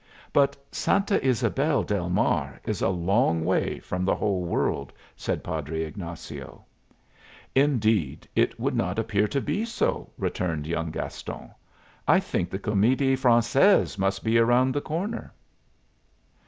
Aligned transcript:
"But 0.33 0.57
Santa 0.71 1.19
Ysabel 1.23 1.83
del 1.85 2.09
Mar 2.09 2.59
is 2.65 2.81
a 2.81 2.89
long 2.89 3.45
way 3.45 3.77
from 3.77 4.03
the 4.03 4.15
whole 4.15 4.41
world," 4.45 4.91
said 5.15 5.43
Padre 5.43 5.83
Ignazio. 5.83 6.65
"Indeed 7.53 8.27
it 8.35 8.59
would 8.59 8.73
not 8.75 8.97
appear 8.97 9.27
to 9.27 9.39
be 9.39 9.63
so," 9.63 10.09
returned 10.17 10.65
young 10.65 10.89
Gaston. 10.89 11.51
"I 12.07 12.19
think 12.19 12.49
the 12.49 12.57
Comedie 12.57 13.15
Francaise 13.15 13.99
must 13.99 14.23
be 14.23 14.39
round 14.39 14.73
the 14.73 14.81
corner." 14.81 15.31